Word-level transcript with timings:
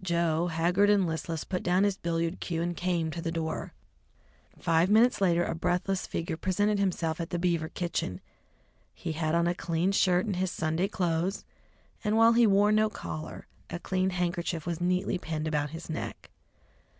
Joe, 0.00 0.46
haggard 0.46 0.90
and 0.90 1.08
listless, 1.08 1.42
put 1.42 1.64
down 1.64 1.82
his 1.82 1.96
billiard 1.96 2.38
cue 2.38 2.62
and 2.62 2.76
came 2.76 3.10
to 3.10 3.20
the 3.20 3.32
door. 3.32 3.72
Five 4.56 4.88
minutes 4.88 5.20
later 5.20 5.42
a 5.42 5.56
breathless 5.56 6.06
figure 6.06 6.36
presented 6.36 6.78
himself 6.78 7.20
at 7.20 7.30
the 7.30 7.38
Beaver 7.40 7.68
kitchen. 7.68 8.20
He 8.94 9.10
had 9.10 9.34
on 9.34 9.48
a 9.48 9.56
clean 9.56 9.90
shirt 9.90 10.24
and 10.24 10.36
his 10.36 10.52
Sunday 10.52 10.86
clothes, 10.86 11.44
and 12.04 12.16
while 12.16 12.34
he 12.34 12.46
wore 12.46 12.70
no 12.70 12.88
collar, 12.88 13.48
a 13.70 13.80
clean 13.80 14.10
handkerchief 14.10 14.66
was 14.66 14.80
neatly 14.80 15.18
pinned 15.18 15.48
about 15.48 15.70
his 15.70 15.90
neck. 15.90 16.30